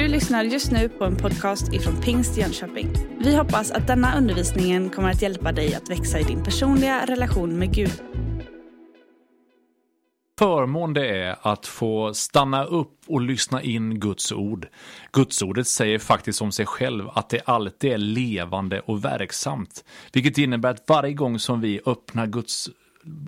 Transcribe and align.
Du 0.00 0.08
lyssnar 0.08 0.44
just 0.44 0.72
nu 0.72 0.88
på 0.88 1.04
en 1.04 1.16
podcast 1.16 1.72
ifrån 1.72 2.00
Pingst 2.00 2.36
Jönköping. 2.36 2.92
Vi 3.18 3.36
hoppas 3.36 3.70
att 3.70 3.86
denna 3.86 4.18
undervisning 4.18 4.90
kommer 4.90 5.10
att 5.10 5.22
hjälpa 5.22 5.52
dig 5.52 5.74
att 5.74 5.90
växa 5.90 6.20
i 6.20 6.22
din 6.22 6.44
personliga 6.44 7.06
relation 7.06 7.58
med 7.58 7.74
Gud. 7.74 8.02
förmån 10.38 10.94
det 10.94 11.08
är 11.08 11.36
att 11.42 11.66
få 11.66 12.14
stanna 12.14 12.64
upp 12.64 12.98
och 13.06 13.20
lyssna 13.20 13.62
in 13.62 14.00
Guds 14.00 14.32
ord. 14.32 14.66
Gudsordet 15.12 15.66
säger 15.66 15.98
faktiskt 15.98 16.42
om 16.42 16.52
sig 16.52 16.66
själv 16.66 17.08
att 17.14 17.28
det 17.28 17.40
alltid 17.44 17.92
är 17.92 17.98
levande 17.98 18.80
och 18.80 19.04
verksamt. 19.04 19.84
Vilket 20.12 20.38
innebär 20.38 20.70
att 20.70 20.84
varje 20.88 21.12
gång 21.12 21.38
som 21.38 21.60
vi 21.60 21.80
öppnar 21.86 22.26
Guds 22.26 22.70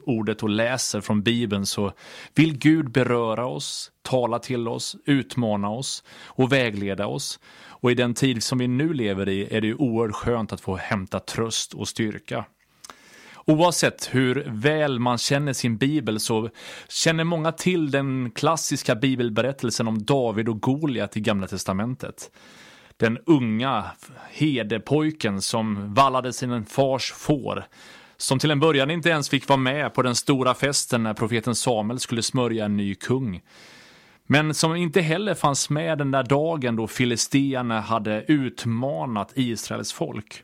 ordet 0.06 0.42
och 0.42 0.48
läser 0.48 1.00
från 1.00 1.22
Bibeln 1.22 1.66
så 1.66 1.92
vill 2.34 2.58
Gud 2.58 2.90
beröra 2.90 3.46
oss, 3.46 3.92
tala 4.02 4.38
till 4.38 4.68
oss, 4.68 4.96
utmana 5.04 5.70
oss 5.70 6.04
och 6.24 6.52
vägleda 6.52 7.06
oss. 7.06 7.40
Och 7.66 7.90
i 7.90 7.94
den 7.94 8.14
tid 8.14 8.42
som 8.42 8.58
vi 8.58 8.68
nu 8.68 8.92
lever 8.92 9.28
i 9.28 9.56
är 9.56 9.60
det 9.60 9.66
ju 9.66 9.74
oerhört 9.74 10.16
skönt 10.16 10.52
att 10.52 10.60
få 10.60 10.76
hämta 10.76 11.20
tröst 11.20 11.74
och 11.74 11.88
styrka. 11.88 12.44
Oavsett 13.44 14.08
hur 14.12 14.44
väl 14.48 14.98
man 14.98 15.18
känner 15.18 15.52
sin 15.52 15.76
bibel 15.76 16.20
så 16.20 16.50
känner 16.88 17.24
många 17.24 17.52
till 17.52 17.90
den 17.90 18.30
klassiska 18.30 18.94
bibelberättelsen 18.94 19.88
om 19.88 20.04
David 20.04 20.48
och 20.48 20.60
Goliat 20.60 21.16
i 21.16 21.20
Gamla 21.20 21.46
Testamentet. 21.46 22.30
Den 22.96 23.18
unga 23.26 23.84
hedepojken 24.30 25.42
som 25.42 25.94
vallade 25.94 26.32
sin 26.32 26.64
fars 26.64 27.12
får. 27.12 27.64
Som 28.22 28.38
till 28.38 28.50
en 28.50 28.60
början 28.60 28.90
inte 28.90 29.08
ens 29.08 29.28
fick 29.28 29.48
vara 29.48 29.56
med 29.56 29.94
på 29.94 30.02
den 30.02 30.14
stora 30.14 30.54
festen 30.54 31.02
när 31.02 31.14
profeten 31.14 31.54
Samuel 31.54 31.98
skulle 31.98 32.22
smörja 32.22 32.64
en 32.64 32.76
ny 32.76 32.94
kung. 32.94 33.40
Men 34.26 34.54
som 34.54 34.76
inte 34.76 35.00
heller 35.00 35.34
fanns 35.34 35.70
med 35.70 35.98
den 35.98 36.10
där 36.10 36.22
dagen 36.22 36.76
då 36.76 36.86
filisteerna 36.86 37.80
hade 37.80 38.24
utmanat 38.28 39.32
Israels 39.34 39.92
folk. 39.92 40.42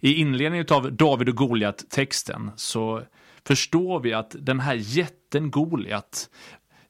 I 0.00 0.14
inledningen 0.14 0.66
av 0.70 0.92
David 0.92 1.28
och 1.28 1.36
Goliat-texten 1.36 2.50
så 2.56 3.02
förstår 3.44 4.00
vi 4.00 4.12
att 4.12 4.36
den 4.38 4.60
här 4.60 4.74
jätten 4.74 5.50
Goliat 5.50 6.30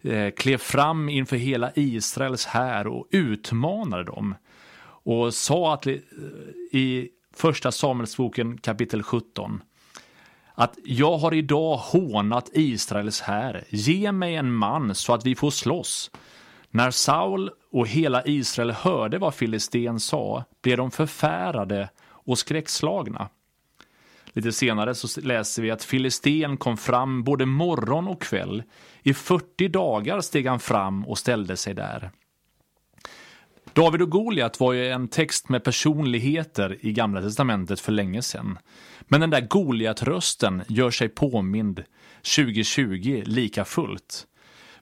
eh, 0.02 0.30
klev 0.30 0.58
fram 0.58 1.08
inför 1.08 1.36
hela 1.36 1.72
Israels 1.74 2.46
här 2.46 2.86
och 2.86 3.06
utmanade 3.10 4.04
dem. 4.04 4.34
Och 5.04 5.34
sa 5.34 5.74
att 5.74 5.86
eh, 5.86 5.94
i 6.72 7.08
första 7.34 7.72
Samuelsboken 7.72 8.58
kapitel 8.58 9.02
17 9.02 9.62
att 10.54 10.78
jag 10.84 11.18
har 11.18 11.34
idag 11.34 11.76
hånat 11.76 12.50
Israels 12.52 13.20
här. 13.20 13.64
Ge 13.68 14.12
mig 14.12 14.36
en 14.36 14.52
man 14.52 14.94
så 14.94 15.14
att 15.14 15.26
vi 15.26 15.34
får 15.34 15.50
slåss. 15.50 16.10
När 16.70 16.90
Saul 16.90 17.50
och 17.72 17.88
hela 17.88 18.24
Israel 18.24 18.70
hörde 18.70 19.18
vad 19.18 19.34
Filisten 19.34 20.00
sa 20.00 20.44
blev 20.62 20.76
de 20.76 20.90
förfärade 20.90 21.88
och 22.02 22.38
skräckslagna. 22.38 23.28
Lite 24.32 24.52
senare 24.52 24.94
så 24.94 25.20
läser 25.20 25.62
vi 25.62 25.70
att 25.70 25.84
Filisten 25.84 26.56
kom 26.56 26.76
fram 26.76 27.24
både 27.24 27.46
morgon 27.46 28.08
och 28.08 28.22
kväll. 28.22 28.62
I 29.02 29.14
40 29.14 29.68
dagar 29.68 30.20
steg 30.20 30.46
han 30.46 30.60
fram 30.60 31.06
och 31.06 31.18
ställde 31.18 31.56
sig 31.56 31.74
där. 31.74 32.10
David 33.74 34.02
och 34.02 34.10
Goliat 34.10 34.60
var 34.60 34.72
ju 34.72 34.88
en 34.88 35.08
text 35.08 35.48
med 35.48 35.64
personligheter 35.64 36.78
i 36.80 36.92
Gamla 36.92 37.22
Testamentet 37.22 37.80
för 37.80 37.92
länge 37.92 38.22
sedan. 38.22 38.58
Men 39.00 39.20
den 39.20 39.30
där 39.30 39.40
Goliat-rösten 39.40 40.62
gör 40.68 40.90
sig 40.90 41.08
påmind 41.08 41.84
2020 42.36 43.22
lika 43.26 43.64
fullt. 43.64 44.26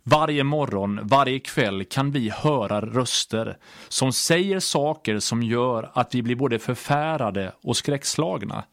Varje 0.02 0.44
morgon, 0.44 1.00
varje 1.02 1.38
kväll 1.38 1.84
kan 1.84 2.10
vi 2.10 2.30
höra 2.30 2.80
röster 2.80 3.58
som 3.88 4.12
säger 4.12 4.60
saker 4.60 5.18
som 5.18 5.42
gör 5.42 5.90
att 5.94 6.14
vi 6.14 6.22
blir 6.22 6.36
både 6.36 6.58
förfärade 6.58 7.52
och 7.62 7.76
skräckslagna. 7.76 8.64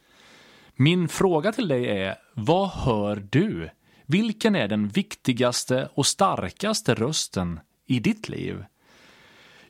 Min 0.75 1.07
fråga 1.07 1.51
till 1.51 1.67
dig 1.67 1.87
är, 1.87 2.15
vad 2.33 2.69
hör 2.69 3.23
du? 3.29 3.69
Vilken 4.05 4.55
är 4.55 4.67
den 4.67 4.87
viktigaste 4.87 5.89
och 5.93 6.05
starkaste 6.05 6.95
rösten 6.95 7.59
i 7.87 7.99
ditt 7.99 8.29
liv? 8.29 8.63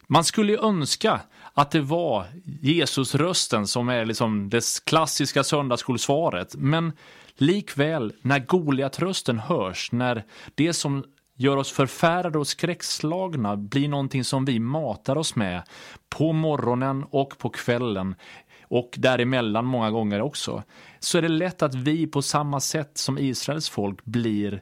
Man 0.07 0.23
skulle 0.23 0.51
ju 0.51 0.59
önska 0.59 1.21
att 1.53 1.71
det 1.71 1.81
var 1.81 2.25
Jesusrösten 2.61 3.67
som 3.67 3.89
är 3.89 4.05
liksom 4.05 4.49
det 4.49 4.63
klassiska 4.85 5.43
söndagsskolsvaret, 5.43 6.55
men 6.55 6.91
likväl 7.35 8.13
när 8.21 8.39
Goliatrösten 8.39 9.39
hörs, 9.39 9.91
när 9.91 10.23
det 10.55 10.73
som 10.73 11.03
gör 11.35 11.57
oss 11.57 11.71
förfärade 11.71 12.37
och 12.37 12.47
skräckslagna 12.47 13.57
blir 13.57 13.87
någonting 13.87 14.23
som 14.23 14.45
vi 14.45 14.59
matar 14.59 15.15
oss 15.15 15.35
med 15.35 15.63
på 16.09 16.33
morgonen 16.33 17.05
och 17.09 17.37
på 17.37 17.49
kvällen 17.49 18.15
och 18.63 18.89
däremellan 18.97 19.65
många 19.65 19.91
gånger 19.91 20.21
också, 20.21 20.63
så 20.99 21.17
är 21.17 21.21
det 21.21 21.27
lätt 21.27 21.61
att 21.61 21.75
vi 21.75 22.07
på 22.07 22.21
samma 22.21 22.59
sätt 22.59 22.97
som 22.97 23.17
Israels 23.17 23.69
folk 23.69 24.05
blir 24.05 24.61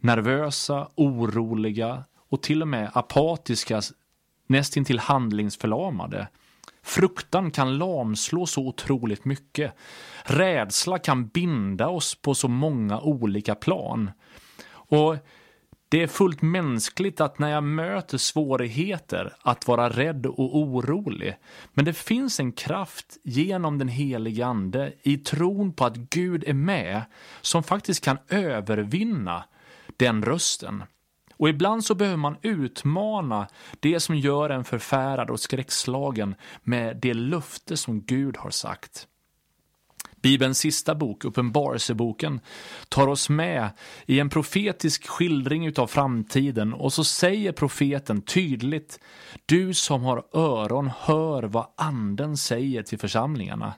nervösa, 0.00 0.88
oroliga 0.94 2.04
och 2.30 2.42
till 2.42 2.62
och 2.62 2.68
med 2.68 2.90
apatiska, 2.94 3.82
nästintill 4.48 4.98
handlingsförlamade. 4.98 6.28
Fruktan 6.82 7.50
kan 7.50 7.78
lamslå 7.78 8.46
så 8.46 8.66
otroligt 8.66 9.24
mycket. 9.24 9.74
Rädsla 10.24 10.98
kan 10.98 11.28
binda 11.28 11.88
oss 11.88 12.14
på 12.14 12.34
så 12.34 12.48
många 12.48 13.00
olika 13.00 13.54
plan. 13.54 14.10
Och 14.70 15.16
det 15.90 16.02
är 16.02 16.06
fullt 16.06 16.42
mänskligt 16.42 17.20
att 17.20 17.38
när 17.38 17.50
jag 17.50 17.64
möter 17.64 18.18
svårigheter 18.18 19.34
att 19.40 19.68
vara 19.68 19.88
rädd 19.88 20.26
och 20.26 20.56
orolig. 20.58 21.36
Men 21.72 21.84
det 21.84 21.92
finns 21.92 22.40
en 22.40 22.52
kraft 22.52 23.18
genom 23.24 23.78
den 23.78 23.88
helige 23.88 24.46
ande 24.46 24.92
i 25.02 25.16
tron 25.16 25.72
på 25.72 25.84
att 25.84 25.96
Gud 25.96 26.44
är 26.46 26.54
med 26.54 27.02
som 27.40 27.62
faktiskt 27.62 28.04
kan 28.04 28.18
övervinna 28.28 29.44
den 29.96 30.24
rösten. 30.24 30.82
Och 31.38 31.48
ibland 31.48 31.84
så 31.84 31.94
behöver 31.94 32.16
man 32.16 32.36
utmana 32.42 33.48
det 33.80 34.00
som 34.00 34.16
gör 34.16 34.50
en 34.50 34.64
förfärad 34.64 35.30
och 35.30 35.40
skräckslagen 35.40 36.34
med 36.62 36.96
det 36.96 37.14
löfte 37.14 37.76
som 37.76 38.00
Gud 38.00 38.36
har 38.36 38.50
sagt. 38.50 39.06
Bibelns 40.22 40.58
sista 40.58 40.94
bok, 40.94 41.24
Uppenbarelseboken, 41.24 42.40
tar 42.88 43.06
oss 43.06 43.28
med 43.28 43.70
i 44.06 44.20
en 44.20 44.30
profetisk 44.30 45.06
skildring 45.06 45.66
utav 45.66 45.86
framtiden 45.86 46.74
och 46.74 46.92
så 46.92 47.04
säger 47.04 47.52
profeten 47.52 48.22
tydligt 48.22 49.00
Du 49.46 49.74
som 49.74 50.02
har 50.02 50.22
öron, 50.32 50.90
hör 50.98 51.42
vad 51.42 51.66
anden 51.76 52.36
säger 52.36 52.82
till 52.82 52.98
församlingarna. 52.98 53.74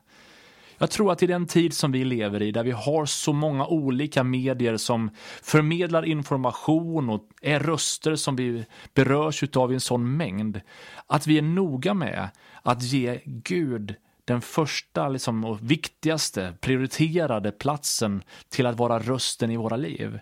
Jag 0.83 0.91
tror 0.91 1.13
att 1.13 1.23
i 1.23 1.27
den 1.27 1.47
tid 1.47 1.75
som 1.75 1.93
vi 1.93 2.05
lever 2.05 2.43
i, 2.43 2.53
där 2.53 2.65
vi 2.65 2.71
har 2.71 3.07
så 3.07 3.33
många 3.33 3.67
olika 3.67 4.25
medier 4.25 4.77
som 4.77 5.11
förmedlar 5.43 6.03
information 6.03 7.11
och 7.11 7.29
är 7.43 7.61
röster 7.61 8.17
som 8.17 8.37
vi 8.37 8.65
berörs 8.95 9.43
utav 9.43 9.71
i 9.73 9.75
en 9.75 9.81
sån 9.81 10.17
mängd, 10.17 10.61
att 11.07 11.27
vi 11.27 11.39
är 11.39 11.43
noga 11.43 11.95
med 11.95 12.29
att 12.63 12.83
ge 12.83 13.21
Gud 13.25 13.95
den 14.25 14.41
första 14.41 15.09
liksom, 15.09 15.45
och 15.45 15.71
viktigaste 15.71 16.55
prioriterade 16.61 17.53
platsen 17.53 18.23
till 18.49 18.67
att 18.67 18.79
vara 18.79 18.99
rösten 18.99 19.51
i 19.51 19.57
våra 19.57 19.77
liv. 19.77 20.19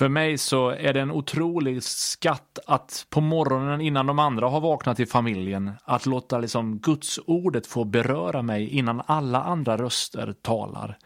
För 0.00 0.08
mig 0.08 0.38
så 0.38 0.68
är 0.68 0.92
det 0.92 1.00
en 1.00 1.10
otrolig 1.10 1.82
skatt 1.82 2.58
att 2.66 3.06
på 3.10 3.20
morgonen 3.20 3.80
innan 3.80 4.06
de 4.06 4.18
andra 4.18 4.48
har 4.48 4.60
vaknat 4.60 5.00
i 5.00 5.06
familjen, 5.06 5.70
att 5.84 6.06
låta 6.06 6.38
liksom 6.38 6.78
Guds 6.78 7.20
ordet 7.26 7.66
få 7.66 7.84
beröra 7.84 8.42
mig 8.42 8.68
innan 8.68 9.02
alla 9.06 9.42
andra 9.42 9.76
röster 9.76 10.34
talar. 10.42 10.98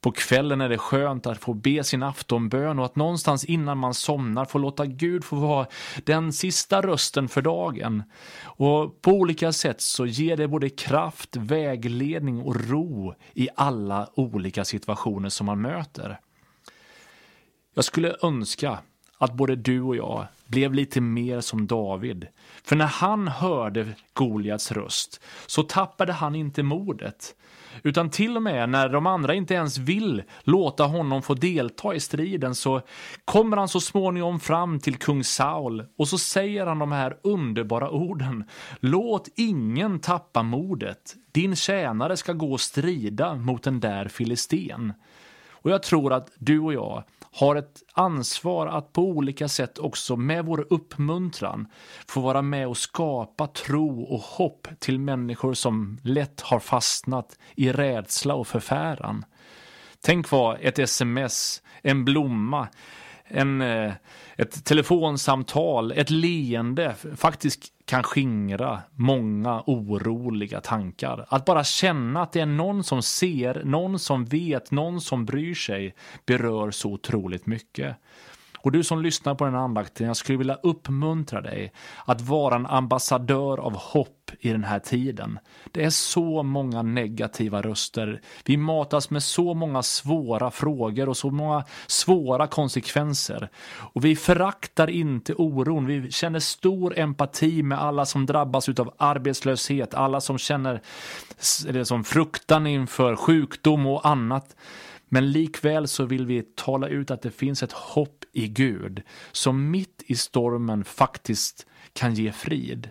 På 0.00 0.12
kvällen 0.12 0.60
är 0.60 0.68
det 0.68 0.78
skönt 0.78 1.26
att 1.26 1.38
få 1.38 1.54
be 1.54 1.84
sin 1.84 2.02
aftonbön 2.02 2.78
och 2.78 2.84
att 2.84 2.96
någonstans 2.96 3.44
innan 3.44 3.78
man 3.78 3.94
somnar 3.94 4.44
få 4.44 4.58
låta 4.58 4.86
Gud 4.86 5.24
få 5.24 5.36
vara 5.36 5.66
den 6.04 6.32
sista 6.32 6.80
rösten 6.80 7.28
för 7.28 7.42
dagen. 7.42 8.02
Och 8.44 9.02
på 9.02 9.10
olika 9.10 9.52
sätt 9.52 9.80
så 9.80 10.06
ger 10.06 10.36
det 10.36 10.48
både 10.48 10.68
kraft, 10.70 11.36
vägledning 11.36 12.42
och 12.42 12.70
ro 12.70 13.14
i 13.34 13.48
alla 13.56 14.08
olika 14.14 14.64
situationer 14.64 15.28
som 15.28 15.46
man 15.46 15.60
möter. 15.60 16.20
Jag 17.80 17.84
skulle 17.84 18.16
önska 18.22 18.78
att 19.18 19.34
både 19.34 19.56
du 19.56 19.82
och 19.82 19.96
jag 19.96 20.26
blev 20.46 20.74
lite 20.74 21.00
mer 21.00 21.40
som 21.40 21.66
David. 21.66 22.26
För 22.64 22.76
när 22.76 22.86
han 22.86 23.28
hörde 23.28 23.88
Goliats 24.12 24.72
röst 24.72 25.20
så 25.46 25.62
tappade 25.62 26.12
han 26.12 26.34
inte 26.34 26.62
modet. 26.62 27.34
Utan 27.82 28.10
till 28.10 28.36
och 28.36 28.42
med 28.42 28.68
när 28.68 28.88
de 28.88 29.06
andra 29.06 29.34
inte 29.34 29.54
ens 29.54 29.78
vill 29.78 30.22
låta 30.42 30.84
honom 30.84 31.22
få 31.22 31.34
delta 31.34 31.94
i 31.94 32.00
striden 32.00 32.54
så 32.54 32.82
kommer 33.24 33.56
han 33.56 33.68
så 33.68 33.80
småningom 33.80 34.40
fram 34.40 34.80
till 34.80 34.96
kung 34.96 35.24
Saul 35.24 35.84
och 35.98 36.08
så 36.08 36.18
säger 36.18 36.66
han 36.66 36.78
de 36.78 36.92
här 36.92 37.16
underbara 37.22 37.90
orden. 37.90 38.44
Låt 38.80 39.28
ingen 39.36 40.00
tappa 40.00 40.42
modet. 40.42 41.14
Din 41.32 41.56
tjänare 41.56 42.16
ska 42.16 42.32
gå 42.32 42.52
och 42.52 42.60
strida 42.60 43.34
mot 43.34 43.62
den 43.62 43.80
där 43.80 44.08
filisten. 44.08 44.92
Och 45.62 45.70
jag 45.70 45.82
tror 45.82 46.12
att 46.12 46.30
du 46.38 46.60
och 46.60 46.74
jag 46.74 47.04
har 47.32 47.56
ett 47.56 47.82
ansvar 47.92 48.66
att 48.66 48.92
på 48.92 49.02
olika 49.02 49.48
sätt 49.48 49.78
också 49.78 50.16
med 50.16 50.44
vår 50.44 50.66
uppmuntran 50.70 51.66
få 52.06 52.20
vara 52.20 52.42
med 52.42 52.68
och 52.68 52.76
skapa 52.76 53.46
tro 53.46 54.02
och 54.02 54.20
hopp 54.20 54.68
till 54.78 55.00
människor 55.00 55.54
som 55.54 55.98
lätt 56.02 56.40
har 56.40 56.60
fastnat 56.60 57.38
i 57.54 57.72
rädsla 57.72 58.34
och 58.34 58.46
förfäran. 58.46 59.24
Tänk 60.00 60.30
vad 60.30 60.58
ett 60.60 60.78
sms, 60.78 61.62
en 61.82 62.04
blomma, 62.04 62.68
en, 63.30 63.60
eh, 63.60 63.92
ett 64.36 64.64
telefonsamtal, 64.64 65.92
ett 65.92 66.10
leende 66.10 66.94
faktiskt 67.16 67.72
kan 67.84 68.02
skingra 68.02 68.82
många 68.94 69.62
oroliga 69.66 70.60
tankar. 70.60 71.26
Att 71.28 71.44
bara 71.44 71.64
känna 71.64 72.22
att 72.22 72.32
det 72.32 72.40
är 72.40 72.46
någon 72.46 72.84
som 72.84 73.02
ser, 73.02 73.62
någon 73.64 73.98
som 73.98 74.24
vet, 74.24 74.70
någon 74.70 75.00
som 75.00 75.24
bryr 75.24 75.54
sig 75.54 75.94
berör 76.26 76.70
så 76.70 76.92
otroligt 76.92 77.46
mycket. 77.46 77.96
Och 78.62 78.72
du 78.72 78.84
som 78.84 79.02
lyssnar 79.02 79.34
på 79.34 79.44
den 79.44 79.54
här 79.54 79.60
andakten, 79.60 80.06
jag 80.06 80.16
skulle 80.16 80.38
vilja 80.38 80.58
uppmuntra 80.62 81.40
dig 81.40 81.72
att 82.04 82.20
vara 82.20 82.54
en 82.56 82.66
ambassadör 82.66 83.58
av 83.58 83.76
hopp 83.76 84.30
i 84.40 84.48
den 84.48 84.64
här 84.64 84.78
tiden. 84.78 85.38
Det 85.72 85.84
är 85.84 85.90
så 85.90 86.42
många 86.42 86.82
negativa 86.82 87.62
röster. 87.62 88.20
Vi 88.44 88.56
matas 88.56 89.10
med 89.10 89.22
så 89.22 89.54
många 89.54 89.82
svåra 89.82 90.50
frågor 90.50 91.08
och 91.08 91.16
så 91.16 91.30
många 91.30 91.64
svåra 91.86 92.46
konsekvenser. 92.46 93.48
Och 93.94 94.04
vi 94.04 94.16
föraktar 94.16 94.90
inte 94.90 95.34
oron. 95.34 95.86
Vi 95.86 96.10
känner 96.10 96.40
stor 96.40 96.98
empati 96.98 97.62
med 97.62 97.78
alla 97.78 98.06
som 98.06 98.26
drabbas 98.26 98.68
av 98.68 98.94
arbetslöshet, 98.96 99.94
alla 99.94 100.20
som 100.20 100.38
känner 100.38 100.80
eller 101.68 101.84
som 101.84 102.04
fruktan 102.04 102.66
inför 102.66 103.16
sjukdom 103.16 103.86
och 103.86 104.06
annat. 104.06 104.56
Men 105.08 105.32
likväl 105.32 105.88
så 105.88 106.04
vill 106.04 106.26
vi 106.26 106.42
tala 106.42 106.88
ut 106.88 107.10
att 107.10 107.22
det 107.22 107.30
finns 107.30 107.62
ett 107.62 107.72
hopp 107.72 108.19
i 108.32 108.48
Gud 108.48 109.02
som 109.32 109.70
mitt 109.70 110.02
i 110.06 110.14
stormen 110.14 110.84
faktiskt 110.84 111.66
kan 111.92 112.14
ge 112.14 112.32
frid. 112.32 112.90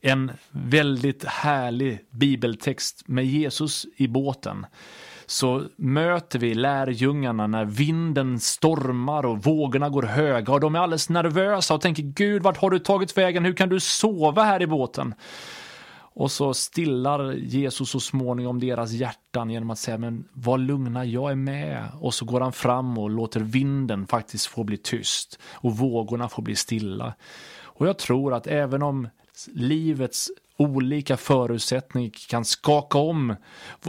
En 0.00 0.32
väldigt 0.50 1.24
härlig 1.24 1.98
bibeltext 2.10 3.08
med 3.08 3.26
Jesus 3.26 3.86
i 3.96 4.08
båten 4.08 4.66
så 5.26 5.62
möter 5.76 6.38
vi 6.38 6.54
lärjungarna 6.54 7.46
när 7.46 7.64
vinden 7.64 8.40
stormar 8.40 9.26
och 9.26 9.44
vågorna 9.44 9.88
går 9.88 10.02
höga 10.02 10.52
och 10.52 10.60
de 10.60 10.74
är 10.74 10.78
alldeles 10.78 11.08
nervösa 11.08 11.74
och 11.74 11.80
tänker 11.80 12.02
Gud, 12.02 12.42
vart 12.42 12.56
har 12.56 12.70
du 12.70 12.78
tagit 12.78 13.16
vägen? 13.16 13.44
Hur 13.44 13.52
kan 13.52 13.68
du 13.68 13.80
sova 13.80 14.44
här 14.44 14.62
i 14.62 14.66
båten? 14.66 15.14
Och 16.14 16.30
så 16.30 16.54
stillar 16.54 17.32
Jesus 17.32 17.90
så 17.90 18.00
småningom 18.00 18.60
deras 18.60 18.92
hjärtan 18.92 19.50
genom 19.50 19.70
att 19.70 19.78
säga 19.78 19.98
men 19.98 20.28
var 20.32 20.58
lugna, 20.58 21.04
jag 21.04 21.30
är 21.30 21.34
med. 21.36 21.88
Och 22.00 22.14
så 22.14 22.24
går 22.24 22.40
han 22.40 22.52
fram 22.52 22.98
och 22.98 23.10
låter 23.10 23.40
vinden 23.40 24.06
faktiskt 24.06 24.46
få 24.46 24.64
bli 24.64 24.76
tyst 24.76 25.38
och 25.52 25.76
vågorna 25.76 26.28
få 26.28 26.42
bli 26.42 26.56
stilla. 26.56 27.14
Och 27.62 27.86
jag 27.86 27.98
tror 27.98 28.34
att 28.34 28.46
även 28.46 28.82
om 28.82 29.08
livets 29.52 30.30
olika 30.56 31.16
förutsättningar 31.16 32.10
kan 32.28 32.44
skaka 32.44 32.98
om 32.98 33.36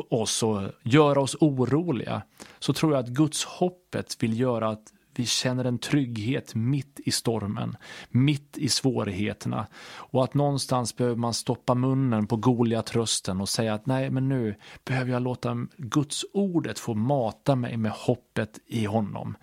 oss 0.09 0.43
och 0.43 0.61
göra 0.83 1.21
oss 1.21 1.35
oroliga 1.39 2.21
så 2.59 2.73
tror 2.73 2.93
jag 2.93 3.03
att 3.03 3.09
Guds 3.09 3.43
hoppet 3.43 4.23
vill 4.23 4.39
göra 4.39 4.69
att 4.69 4.83
vi 5.19 5.25
känner 5.25 5.65
en 5.65 5.77
trygghet 5.77 6.55
mitt 6.55 6.99
i 7.05 7.11
stormen, 7.11 7.77
mitt 8.09 8.57
i 8.57 8.69
svårigheterna. 8.69 9.67
Och 9.85 10.23
att 10.23 10.33
någonstans 10.33 10.95
behöver 10.95 11.15
man 11.15 11.33
stoppa 11.33 11.75
munnen 11.75 12.27
på 12.27 12.35
Goliat-rösten 12.35 13.41
och 13.41 13.49
säga 13.49 13.73
att 13.73 13.85
nej, 13.85 14.09
men 14.09 14.29
nu 14.29 14.55
behöver 14.85 15.11
jag 15.11 15.21
låta 15.21 15.67
Guds 15.77 16.25
ordet 16.33 16.79
få 16.79 16.93
mata 16.93 17.55
mig 17.55 17.77
med 17.77 17.91
hoppet 17.91 18.59
i 18.65 18.85
honom. 18.85 19.37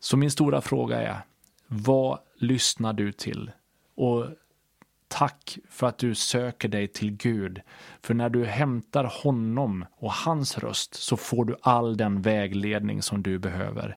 Så 0.00 0.16
min 0.16 0.30
stora 0.30 0.60
fråga 0.60 1.02
är, 1.02 1.20
vad 1.66 2.18
lyssnar 2.38 2.92
du 2.92 3.12
till? 3.12 3.50
Och 3.94 4.26
Tack 5.12 5.58
för 5.68 5.86
att 5.86 5.98
du 5.98 6.14
söker 6.14 6.68
dig 6.68 6.88
till 6.88 7.16
Gud. 7.16 7.60
För 8.02 8.14
när 8.14 8.28
du 8.28 8.44
hämtar 8.44 9.04
honom 9.22 9.84
och 9.96 10.12
hans 10.12 10.58
röst 10.58 10.94
så 10.94 11.16
får 11.16 11.44
du 11.44 11.56
all 11.62 11.96
den 11.96 12.22
vägledning 12.22 13.02
som 13.02 13.22
du 13.22 13.38
behöver. 13.38 13.96